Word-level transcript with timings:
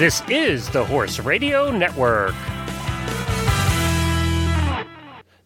This 0.00 0.22
is 0.30 0.66
the 0.70 0.82
Horse 0.82 1.18
Radio 1.18 1.70
Network. 1.70 2.34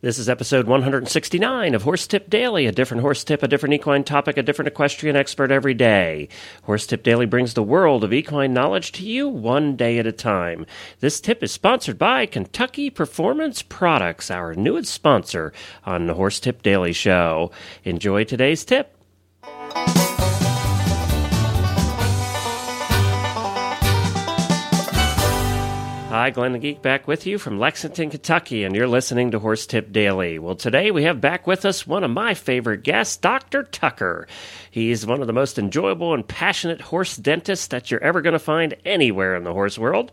This 0.01 0.17
is 0.17 0.29
episode 0.29 0.69
169 0.69 1.75
of 1.75 1.83
Horse 1.83 2.07
Tip 2.07 2.31
Daily, 2.31 2.67
a 2.67 2.71
different 2.71 3.01
horse 3.01 3.25
tip, 3.25 3.43
a 3.43 3.49
different 3.49 3.73
equine 3.73 4.05
topic, 4.05 4.37
a 4.37 4.45
different 4.45 4.69
equestrian 4.69 5.17
expert 5.17 5.51
every 5.51 5.75
day. 5.75 6.29
Horse 6.63 6.87
Tip 6.87 7.03
Daily 7.03 7.27
brings 7.27 7.55
the 7.55 7.65
world 7.65 8.05
of 8.05 8.13
equine 8.13 8.55
knowledge 8.55 8.93
to 8.93 9.05
you 9.05 9.29
one 9.29 9.75
day 9.75 9.99
at 9.99 10.07
a 10.07 10.13
time. 10.13 10.67
This 11.01 11.21
tip 11.21 11.43
is 11.43 11.51
sponsored 11.51 11.99
by 11.99 12.25
Kentucky 12.25 12.91
Performance 12.91 13.61
Products, 13.61 14.31
our 14.31 14.55
newest 14.55 14.95
sponsor 14.95 15.53
on 15.85 16.07
the 16.07 16.15
Horse 16.15 16.39
Tip 16.39 16.63
Daily 16.63 16.93
Show. 16.93 17.51
Enjoy 17.83 18.23
today's 18.23 18.65
tip. 18.65 18.94
Hi, 26.25 26.31
Glenn 26.31 26.53
the 26.53 26.59
Geek 26.59 26.81
back 26.81 27.07
with 27.07 27.27
you 27.27 27.37
from 27.37 27.59
Lexington, 27.59 28.09
Kentucky, 28.09 28.65
and 28.65 28.75
you're 28.75 28.89
listening 28.89 29.33
to 29.33 29.39
Horse 29.39 29.67
Tip 29.67 29.93
Daily. 29.93 30.39
Well, 30.39 30.55
today 30.55 30.91
we 30.91 31.03
have 31.03 31.21
back 31.21 31.47
with 31.47 31.67
us 31.67 31.87
one 31.87 32.03
of 32.03 32.11
my 32.11 32.33
favorite 32.33 32.83
guests, 32.83 33.19
Dr. 33.19 33.65
Tucker. 33.65 34.27
He's 34.71 35.05
one 35.05 35.21
of 35.21 35.27
the 35.27 35.35
most 35.35 35.59
enjoyable 35.59 36.15
and 36.15 36.27
passionate 36.27 36.81
horse 36.81 37.19
dentists 37.19 37.67
that 37.67 37.91
you're 37.91 38.03
ever 38.03 38.23
going 38.23 38.33
to 38.33 38.39
find 38.39 38.75
anywhere 38.87 39.37
in 39.37 39.45
the 39.45 39.53
horse 39.53 39.79
world. 39.79 40.13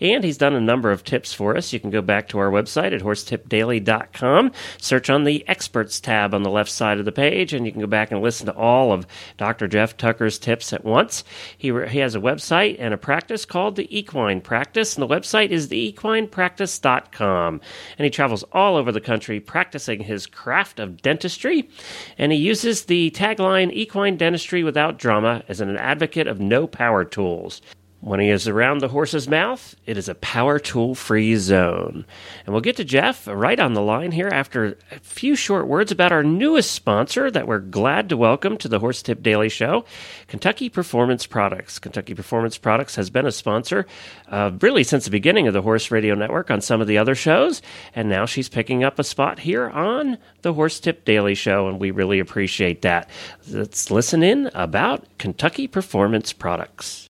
And 0.00 0.24
he's 0.24 0.36
done 0.36 0.56
a 0.56 0.60
number 0.60 0.90
of 0.90 1.04
tips 1.04 1.32
for 1.32 1.56
us. 1.56 1.72
You 1.72 1.78
can 1.78 1.90
go 1.90 2.02
back 2.02 2.26
to 2.30 2.40
our 2.40 2.50
website 2.50 2.92
at 2.92 3.02
horsetipdaily.com, 3.02 4.50
search 4.78 5.10
on 5.10 5.22
the 5.22 5.46
Experts 5.46 6.00
tab 6.00 6.34
on 6.34 6.42
the 6.42 6.50
left 6.50 6.70
side 6.70 6.98
of 6.98 7.04
the 7.04 7.12
page, 7.12 7.52
and 7.52 7.64
you 7.64 7.70
can 7.70 7.80
go 7.80 7.86
back 7.86 8.10
and 8.10 8.20
listen 8.20 8.46
to 8.46 8.54
all 8.56 8.92
of 8.92 9.06
Dr. 9.36 9.68
Geoff 9.68 9.96
Tucker's 9.96 10.40
tips 10.40 10.72
at 10.72 10.84
once. 10.84 11.22
He, 11.56 11.68
he 11.68 12.00
has 12.00 12.16
a 12.16 12.20
website 12.20 12.78
and 12.80 12.92
a 12.92 12.98
practice 12.98 13.44
called 13.44 13.76
the 13.76 13.96
Equine 13.96 14.40
Practice, 14.40 14.96
and 14.96 15.08
the 15.08 15.14
website 15.14 15.51
is 15.52 15.68
theequinepractice.com. 15.68 17.60
And 17.98 18.04
he 18.04 18.10
travels 18.10 18.42
all 18.52 18.76
over 18.76 18.90
the 18.90 19.00
country 19.00 19.38
practicing 19.38 20.00
his 20.00 20.26
craft 20.26 20.80
of 20.80 21.02
dentistry, 21.02 21.68
and 22.16 22.32
he 22.32 22.38
uses 22.38 22.86
the 22.86 23.10
tagline 23.10 23.72
Equine 23.72 24.16
Dentistry 24.16 24.64
Without 24.64 24.98
Drama 24.98 25.44
as 25.48 25.60
an 25.60 25.76
advocate 25.76 26.26
of 26.26 26.40
no 26.40 26.66
power 26.66 27.04
tools. 27.04 27.60
When 28.02 28.18
he 28.18 28.30
is 28.30 28.48
around 28.48 28.78
the 28.78 28.88
horse's 28.88 29.28
mouth, 29.28 29.76
it 29.86 29.96
is 29.96 30.08
a 30.08 30.16
power 30.16 30.58
tool 30.58 30.96
free 30.96 31.36
zone. 31.36 32.04
And 32.44 32.52
we'll 32.52 32.60
get 32.60 32.74
to 32.78 32.84
Geoff 32.84 33.28
right 33.28 33.60
on 33.60 33.74
the 33.74 33.80
line 33.80 34.10
here 34.10 34.26
after 34.26 34.76
a 34.90 34.98
few 34.98 35.36
short 35.36 35.68
words 35.68 35.92
about 35.92 36.10
our 36.10 36.24
newest 36.24 36.72
sponsor 36.72 37.30
that 37.30 37.46
we're 37.46 37.60
glad 37.60 38.08
to 38.08 38.16
welcome 38.16 38.56
to 38.56 38.66
the 38.66 38.80
Horse 38.80 39.02
Tip 39.02 39.22
Daily 39.22 39.48
Show 39.48 39.84
Kentucky 40.26 40.68
Performance 40.68 41.28
Products. 41.28 41.78
Kentucky 41.78 42.12
Performance 42.12 42.58
Products 42.58 42.96
has 42.96 43.08
been 43.08 43.24
a 43.24 43.30
sponsor 43.30 43.86
uh, 44.26 44.50
really 44.60 44.82
since 44.82 45.04
the 45.04 45.12
beginning 45.12 45.46
of 45.46 45.54
the 45.54 45.62
Horse 45.62 45.92
Radio 45.92 46.16
Network 46.16 46.50
on 46.50 46.60
some 46.60 46.80
of 46.80 46.88
the 46.88 46.98
other 46.98 47.14
shows. 47.14 47.62
And 47.94 48.08
now 48.08 48.26
she's 48.26 48.48
picking 48.48 48.82
up 48.82 48.98
a 48.98 49.04
spot 49.04 49.38
here 49.38 49.70
on 49.70 50.18
the 50.42 50.54
Horse 50.54 50.80
Tip 50.80 51.04
Daily 51.04 51.36
Show. 51.36 51.68
And 51.68 51.78
we 51.78 51.92
really 51.92 52.18
appreciate 52.18 52.82
that. 52.82 53.08
Let's 53.48 53.92
listen 53.92 54.24
in 54.24 54.50
about 54.54 55.06
Kentucky 55.18 55.68
Performance 55.68 56.32
Products. 56.32 57.08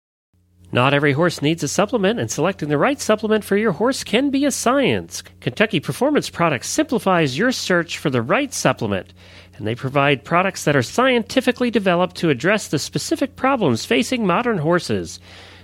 Not 0.73 0.93
every 0.93 1.11
horse 1.11 1.41
needs 1.41 1.63
a 1.63 1.67
supplement, 1.67 2.17
and 2.17 2.31
selecting 2.31 2.69
the 2.69 2.77
right 2.77 2.99
supplement 2.99 3.43
for 3.43 3.57
your 3.57 3.73
horse 3.73 4.05
can 4.05 4.29
be 4.29 4.45
a 4.45 4.51
science. 4.51 5.21
Kentucky 5.41 5.81
Performance 5.81 6.29
Products 6.29 6.69
simplifies 6.69 7.37
your 7.37 7.51
search 7.51 7.97
for 7.97 8.09
the 8.09 8.21
right 8.21 8.53
supplement, 8.53 9.13
and 9.57 9.67
they 9.67 9.75
provide 9.75 10.23
products 10.23 10.63
that 10.63 10.75
are 10.75 10.81
scientifically 10.81 11.71
developed 11.71 12.15
to 12.17 12.29
address 12.29 12.69
the 12.69 12.79
specific 12.79 13.35
problems 13.35 13.83
facing 13.83 14.25
modern 14.25 14.59
horses. 14.59 15.19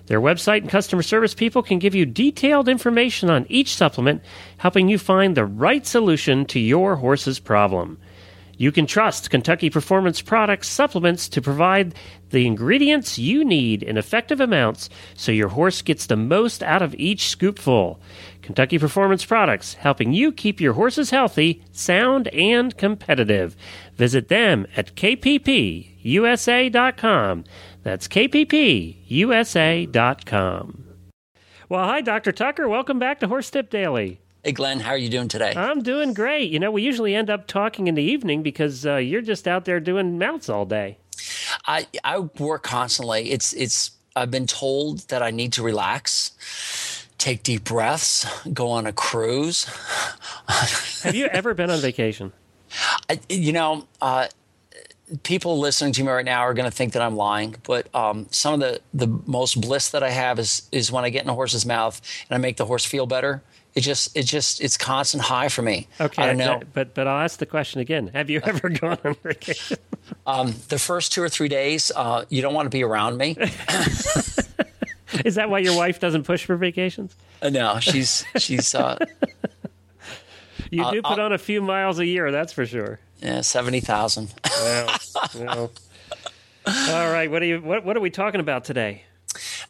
Their 0.08 0.20
website 0.20 0.62
and 0.62 0.70
customer 0.70 1.04
service 1.04 1.34
people 1.34 1.64
can 1.64 1.80
give 1.80 1.96
you 1.96 2.06
detailed 2.06 2.68
information 2.68 3.30
on 3.30 3.46
each 3.48 3.76
supplement, 3.76 4.22
helping 4.58 4.90
you 4.90 4.98
find 4.98 5.36
the 5.36 5.46
right 5.46 5.88
solution 5.88 6.46
to 6.48 6.60
your 6.60 6.98
horse's 6.98 7.40
problem. 7.40 7.98
You 8.58 8.72
can 8.72 8.88
trust 8.88 9.30
Kentucky 9.30 9.70
Performance 9.70 10.20
Products 10.22 10.68
supplements 10.68 11.30
to 11.30 11.42
provide 11.42 11.94
the 12.32 12.48
ingredients 12.48 13.20
you 13.20 13.46
need 13.46 13.84
in 13.84 13.98
effective 13.98 14.42
amounts 14.42 14.90
so 15.14 15.32
your 15.32 15.50
horse 15.50 15.84
gets 15.84 16.08
the 16.08 16.16
most 16.16 16.64
out 16.64 16.82
of 16.82 16.96
each 16.96 17.38
scoopful. 17.38 18.00
Kentucky 18.42 18.80
Performance 18.80 19.24
Products, 19.24 19.76
helping 19.76 20.12
you 20.12 20.32
keep 20.32 20.60
your 20.60 20.74
horses 20.74 21.12
healthy, 21.12 21.64
sound, 21.72 22.30
and 22.30 22.76
competitive. 22.78 23.56
Visit 23.96 24.28
them 24.28 24.66
at 24.76 24.96
kppusa.com. 24.96 25.94
That's 27.84 28.08
kppusa.com. 28.08 28.94
Well, 31.70 31.86
hi, 31.86 32.02
Dr. 32.02 32.32
Tucker. 32.32 32.68
Welcome 32.68 32.98
back 32.98 33.20
to 33.20 33.28
Horse 33.28 33.52
Tip 33.52 33.70
Daily. 33.70 34.22
Hey, 34.44 34.52
Glenn, 34.52 34.80
how 34.80 34.92
are 34.92 34.98
you 34.98 35.10
doing 35.10 35.28
today? 35.28 35.54
I'm 35.56 35.82
doing 35.82 36.14
great. 36.14 36.52
You 36.52 36.60
know, 36.60 36.72
we 36.72 36.82
usually 36.82 37.16
end 37.16 37.30
up 37.30 37.48
talking 37.48 37.88
in 37.88 37.96
the 37.96 38.04
evening 38.04 38.44
because 38.44 38.86
uh, 38.86 38.96
you're 38.96 39.22
just 39.22 39.48
out 39.48 39.66
there 39.66 39.80
doing 39.80 40.18
mounts 40.18 40.48
all 40.48 40.66
day. 40.66 41.00
I 41.66 41.88
I 42.04 42.20
work 42.20 42.64
constantly. 42.64 43.32
It's 43.32 43.54
it's. 43.54 43.92
I've 44.16 44.32
been 44.32 44.48
told 44.48 45.00
that 45.10 45.22
I 45.22 45.32
need 45.32 45.54
to 45.54 45.64
relax, 45.64 47.06
take 47.18 47.44
deep 47.44 47.66
breaths, 47.66 48.26
go 48.52 48.70
on 48.72 48.88
a 48.88 48.94
cruise. 48.94 49.66
Have 51.04 51.14
you 51.14 51.28
ever 51.28 51.54
been 51.54 51.70
on 51.70 51.80
vacation? 51.80 52.34
I, 53.10 53.20
you 53.30 53.54
know, 53.54 53.88
uh, 54.02 54.28
people 55.24 55.60
listening 55.60 55.94
to 55.94 56.04
me 56.04 56.10
right 56.10 56.26
now 56.26 56.42
are 56.42 56.54
going 56.54 56.70
to 56.70 56.76
think 56.76 56.94
that 56.94 57.02
I'm 57.02 57.16
lying, 57.16 57.56
but 57.64 57.94
um, 57.96 58.28
some 58.32 58.54
of 58.54 58.60
the 58.60 58.82
the 58.94 59.08
most 59.26 59.60
bliss 59.60 59.90
that 59.90 60.04
I 60.04 60.10
have 60.10 60.40
is 60.40 60.68
is 60.72 60.92
when 60.92 61.06
I 61.06 61.10
get 61.10 61.24
in 61.24 61.30
a 61.30 61.34
horse's 61.34 61.66
mouth 61.66 62.02
and 62.30 62.36
I 62.36 62.40
make 62.40 62.58
the 62.58 62.66
horse 62.66 62.86
feel 62.86 63.06
better 63.06 63.42
it 63.78 63.82
just 63.82 64.18
it 64.18 64.24
just 64.24 64.60
it's 64.60 64.76
constant 64.76 65.22
high 65.22 65.50
for 65.50 65.62
me. 65.62 65.88
Okay, 66.02 66.24
I 66.24 66.26
don't 66.26 66.38
know. 66.38 66.62
But 66.74 66.96
but 66.96 67.08
I'll 67.08 67.24
ask 67.24 67.38
the 67.38 67.46
question 67.46 67.80
again. 67.80 68.10
Have 68.12 68.28
you 68.28 68.42
ever 68.44 68.70
gone 68.70 68.98
on 69.06 69.14
vacation? 69.24 69.78
Um, 70.26 70.56
the 70.70 70.80
first 70.80 71.12
two 71.12 71.22
or 71.22 71.30
three 71.30 71.48
days, 71.48 71.92
uh, 71.96 72.26
you 72.30 72.42
don't 72.42 72.56
want 72.56 72.66
to 72.66 72.76
be 72.76 72.84
around 72.84 73.18
me. 73.18 73.38
Is 75.24 75.36
that 75.36 75.52
why 75.52 75.60
your 75.60 75.78
wife 75.78 76.00
doesn't 76.00 76.24
push 76.24 76.44
for 76.44 76.58
vacations? 76.58 77.16
Uh, 77.40 77.50
no, 77.50 77.80
she's 77.80 78.26
she's. 78.38 78.74
Uh, 78.74 78.98
you 80.72 80.92
do 80.92 81.02
put 81.02 81.20
on 81.20 81.34
a 81.34 81.38
few 81.38 81.62
miles 81.62 82.00
a 82.00 82.06
year, 82.06 82.32
that's 82.32 82.54
for 82.54 82.66
sure. 82.66 83.00
Yeah, 83.22 83.42
seventy 83.42 83.80
thousand. 83.80 84.34
All 86.68 87.12
right, 87.12 87.32
what 87.32 87.42
are 87.42 87.46
you? 87.46 87.62
What 87.62 87.86
what 87.86 87.98
are 87.98 88.02
we 88.02 88.10
talking 88.10 88.40
about 88.40 88.66
today? 88.66 89.04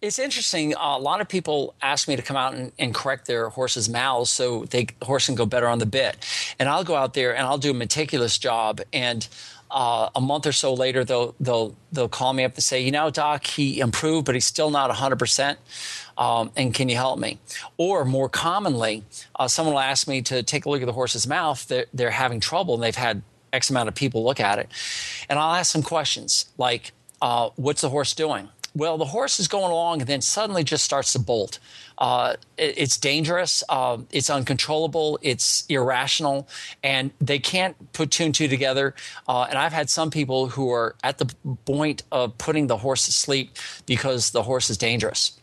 It's 0.02 0.20
interesting. 0.20 0.76
Uh, 0.76 0.96
a 0.98 1.00
lot 1.00 1.22
of 1.22 1.28
people 1.28 1.74
ask 1.82 2.08
me 2.08 2.16
to 2.16 2.22
come 2.22 2.38
out 2.38 2.54
and, 2.54 2.72
and 2.78 2.94
correct 2.94 3.26
their 3.26 3.50
horses' 3.50 3.90
mouths 3.90 4.30
so 4.30 4.66
they 4.66 4.86
the 5.00 5.06
horse 5.06 5.26
can 5.26 5.36
go 5.36 5.46
better 5.46 5.68
on 5.68 5.80
the 5.80 5.86
bit, 5.86 6.18
and 6.60 6.70
I'll 6.70 6.84
go 6.84 6.96
out 6.96 7.14
there 7.14 7.36
and 7.36 7.46
I'll 7.46 7.58
do 7.58 7.72
a 7.72 7.74
meticulous 7.74 8.38
job. 8.38 8.82
And 8.94 9.28
uh, 9.70 10.10
a 10.16 10.22
month 10.22 10.46
or 10.46 10.52
so 10.52 10.74
later, 10.74 11.04
they'll 11.04 11.36
they'll 11.40 11.76
they'll 11.92 12.10
call 12.10 12.34
me 12.34 12.44
up 12.44 12.56
to 12.56 12.62
say, 12.62 12.82
you 12.82 12.92
know, 12.92 13.10
doc, 13.10 13.46
he 13.46 13.80
improved, 13.80 14.26
but 14.26 14.36
he's 14.36 14.46
still 14.46 14.70
not 14.70 14.90
hundred 14.92 15.20
percent. 15.20 15.60
Um, 16.18 16.52
and 16.56 16.74
can 16.74 16.90
you 16.90 16.96
help 16.96 17.20
me? 17.20 17.38
Or 17.78 18.06
more 18.06 18.30
commonly, 18.30 19.04
uh, 19.36 19.48
someone 19.48 19.76
will 19.76 19.82
ask 19.82 20.08
me 20.08 20.22
to 20.24 20.42
take 20.42 20.66
a 20.66 20.70
look 20.70 20.82
at 20.82 20.86
the 20.86 20.94
horse's 20.94 21.28
mouth. 21.28 21.68
They're, 21.68 21.86
they're 21.94 22.12
having 22.12 22.40
trouble, 22.40 22.74
and 22.76 22.84
they've 22.84 22.96
had 22.96 23.22
X 23.54 23.70
amount 23.70 23.88
of 23.88 23.96
people 23.96 24.24
look 24.24 24.40
at 24.40 24.60
it, 24.60 24.70
and 25.30 25.38
I'll 25.38 25.56
ask 25.56 25.72
some 25.72 25.84
questions 25.84 26.46
like, 26.58 26.92
uh, 27.22 27.50
"What's 27.56 27.82
the 27.82 27.90
horse 27.90 28.14
doing?" 28.14 28.50
Well, 28.78 29.00
the 29.00 29.06
horse 29.06 29.40
is 29.40 29.48
going 29.48 29.72
along 29.72 30.02
and 30.02 30.08
then 30.08 30.22
suddenly 30.22 30.64
just 30.64 30.84
starts 30.84 31.12
to 31.14 31.20
bolt. 31.20 31.58
Uh, 31.98 32.36
it, 32.58 32.76
it's 32.78 32.96
dangerous. 32.98 33.64
Uh, 33.68 33.98
it's 34.12 34.30
uncontrollable. 34.30 35.18
It's 35.24 35.66
irrational, 35.68 36.48
and 36.84 37.10
they 37.20 37.40
can't 37.40 37.92
put 37.94 38.12
two 38.12 38.26
and 38.26 38.36
two 38.36 38.48
together. 38.48 38.94
Uh, 39.28 39.48
and 39.50 39.58
I've 39.58 39.74
had 39.74 39.90
some 39.90 40.12
people 40.12 40.50
who 40.50 40.72
are 40.72 40.96
at 41.04 41.18
the 41.18 41.26
point 41.66 42.04
of 42.12 42.38
putting 42.38 42.68
the 42.68 42.78
horse 42.78 43.06
to 43.06 43.12
sleep 43.12 43.58
because 43.88 44.30
the 44.30 44.44
horse 44.44 44.70
is 44.70 44.78
dangerous 44.78 45.40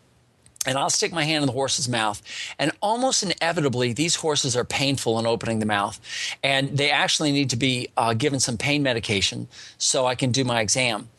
and 0.66 0.78
I'll 0.78 0.88
stick 0.88 1.12
my 1.12 1.24
hand 1.24 1.42
in 1.42 1.46
the 1.46 1.52
horse's 1.52 1.88
mouth. 1.88 2.22
And 2.58 2.72
almost 2.80 3.22
inevitably, 3.22 3.92
these 3.92 4.14
horses 4.14 4.56
are 4.56 4.64
painful 4.64 5.18
in 5.18 5.26
opening 5.26 5.58
the 5.58 5.66
mouth. 5.66 6.00
And 6.42 6.78
they 6.78 6.90
actually 6.90 7.32
need 7.32 7.50
to 7.50 7.56
be 7.56 7.88
uh, 7.98 8.14
given 8.14 8.40
some 8.40 8.56
pain 8.56 8.82
medication 8.82 9.48
so 9.76 10.06
I 10.06 10.14
can 10.14 10.32
do 10.32 10.42
my 10.42 10.60
exam. 10.62 11.10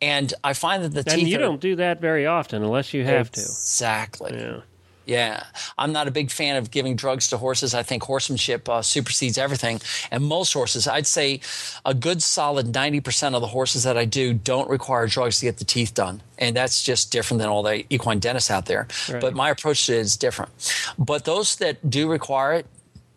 And 0.00 0.32
I 0.44 0.52
find 0.52 0.84
that 0.84 0.90
the 0.90 0.98
and 1.00 1.06
teeth. 1.06 1.18
And 1.18 1.28
you 1.28 1.36
are, 1.38 1.40
don't 1.40 1.60
do 1.60 1.76
that 1.76 2.00
very 2.00 2.26
often 2.26 2.62
unless 2.62 2.94
you 2.94 3.04
have 3.04 3.30
to. 3.32 3.40
Exactly. 3.40 4.34
Yeah. 4.34 4.60
Yeah, 5.08 5.42
I'm 5.78 5.92
not 5.92 6.06
a 6.06 6.10
big 6.10 6.30
fan 6.30 6.56
of 6.56 6.70
giving 6.70 6.94
drugs 6.94 7.30
to 7.30 7.38
horses. 7.38 7.72
I 7.72 7.82
think 7.82 8.02
horsemanship 8.02 8.68
uh, 8.68 8.82
supersedes 8.82 9.38
everything. 9.38 9.80
And 10.10 10.22
most 10.22 10.52
horses, 10.52 10.86
I'd 10.86 11.06
say 11.06 11.40
a 11.86 11.94
good 11.94 12.22
solid 12.22 12.66
90% 12.74 13.34
of 13.34 13.40
the 13.40 13.46
horses 13.46 13.84
that 13.84 13.96
I 13.96 14.04
do 14.04 14.34
don't 14.34 14.68
require 14.68 15.06
drugs 15.06 15.38
to 15.38 15.46
get 15.46 15.56
the 15.56 15.64
teeth 15.64 15.94
done. 15.94 16.20
And 16.36 16.54
that's 16.54 16.82
just 16.82 17.10
different 17.10 17.40
than 17.40 17.48
all 17.48 17.62
the 17.62 17.86
equine 17.88 18.18
dentists 18.18 18.50
out 18.50 18.66
there. 18.66 18.86
Right. 19.08 19.18
But 19.18 19.32
my 19.32 19.48
approach 19.48 19.86
to 19.86 19.94
it 19.94 20.00
is 20.00 20.18
different. 20.18 20.52
But 20.98 21.24
those 21.24 21.56
that 21.56 21.88
do 21.88 22.06
require 22.10 22.52
it, 22.52 22.66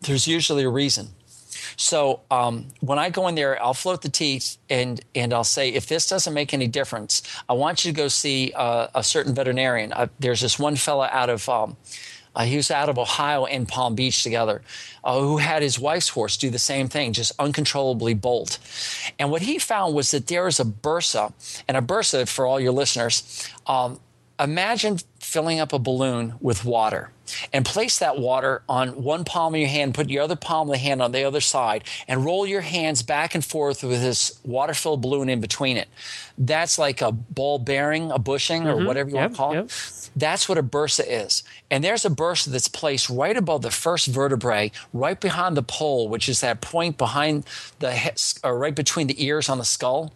there's 0.00 0.26
usually 0.26 0.62
a 0.62 0.70
reason. 0.70 1.08
So 1.82 2.20
um, 2.30 2.68
when 2.80 3.00
I 3.00 3.10
go 3.10 3.26
in 3.26 3.34
there, 3.34 3.60
I'll 3.60 3.74
float 3.74 4.02
the 4.02 4.08
teeth 4.08 4.56
and 4.70 5.00
and 5.16 5.34
I'll 5.34 5.42
say, 5.42 5.70
if 5.70 5.86
this 5.88 6.08
doesn't 6.08 6.32
make 6.32 6.54
any 6.54 6.68
difference, 6.68 7.22
I 7.48 7.54
want 7.54 7.84
you 7.84 7.90
to 7.90 7.96
go 7.96 8.06
see 8.06 8.52
uh, 8.54 8.86
a 8.94 9.02
certain 9.02 9.34
veterinarian. 9.34 9.92
Uh, 9.92 10.06
there's 10.20 10.40
this 10.40 10.58
one 10.60 10.76
fella 10.76 11.08
out 11.12 11.28
of. 11.28 11.48
Um, 11.48 11.76
uh, 12.34 12.44
he 12.44 12.56
was 12.56 12.70
out 12.70 12.88
of 12.88 12.98
Ohio 12.98 13.44
and 13.44 13.68
Palm 13.68 13.94
Beach 13.94 14.22
together, 14.22 14.62
uh, 15.04 15.20
who 15.20 15.36
had 15.36 15.60
his 15.60 15.78
wife's 15.78 16.08
horse 16.08 16.38
do 16.38 16.48
the 16.48 16.58
same 16.58 16.88
thing, 16.88 17.12
just 17.12 17.32
uncontrollably 17.38 18.14
bolt. 18.14 18.58
And 19.18 19.30
what 19.30 19.42
he 19.42 19.58
found 19.58 19.94
was 19.94 20.12
that 20.12 20.28
there 20.28 20.48
is 20.48 20.58
a 20.58 20.64
bursa, 20.64 21.34
and 21.68 21.76
a 21.76 21.82
bursa, 21.82 22.26
for 22.26 22.46
all 22.46 22.58
your 22.58 22.72
listeners, 22.72 23.46
um, 23.66 24.00
imagine 24.40 24.98
filling 25.20 25.60
up 25.60 25.74
a 25.74 25.78
balloon 25.78 26.32
with 26.40 26.64
water 26.64 27.10
and 27.52 27.64
place 27.64 27.98
that 27.98 28.18
water 28.18 28.62
on 28.68 29.02
one 29.02 29.24
palm 29.24 29.54
of 29.54 29.60
your 29.60 29.68
hand, 29.68 29.94
put 29.94 30.10
your 30.10 30.22
other 30.22 30.36
palm 30.36 30.68
of 30.68 30.72
the 30.72 30.78
hand 30.78 31.02
on 31.02 31.12
the 31.12 31.24
other 31.24 31.40
side, 31.40 31.84
and 32.08 32.24
roll 32.24 32.46
your 32.46 32.60
hands 32.60 33.02
back 33.02 33.34
and 33.34 33.44
forth 33.44 33.82
with 33.82 34.00
this 34.00 34.38
water 34.44 34.74
filled 34.74 35.02
balloon 35.02 35.28
in 35.28 35.40
between 35.40 35.76
it. 35.76 35.88
That's 36.38 36.78
like 36.78 37.00
a 37.00 37.12
ball 37.12 37.58
bearing, 37.58 38.10
a 38.10 38.18
bushing, 38.18 38.66
or 38.66 38.74
mm-hmm. 38.74 38.86
whatever 38.86 39.10
you 39.10 39.16
Yep, 39.16 39.22
want 39.22 39.32
to 39.32 39.36
call 39.36 39.54
yep. 39.54 39.64
it. 39.66 40.10
That's 40.16 40.48
what 40.48 40.58
a 40.58 40.62
bursa 40.62 41.04
is. 41.06 41.42
And 41.70 41.82
there's 41.82 42.04
a 42.04 42.10
bursa 42.10 42.46
that's 42.46 42.68
placed 42.68 43.08
right 43.08 43.36
above 43.36 43.62
the 43.62 43.70
first 43.70 44.06
vertebrae, 44.08 44.72
right 44.92 45.20
behind 45.20 45.56
the 45.56 45.62
poll, 45.62 46.08
which 46.08 46.28
is 46.28 46.40
that 46.40 46.60
point 46.60 46.98
behind 46.98 47.44
the 47.78 47.92
he- 47.92 48.10
or 48.44 48.58
right 48.58 48.74
between 48.74 49.06
the 49.06 49.24
ears 49.24 49.48
on 49.48 49.58
the 49.58 49.64
skull. 49.64 50.12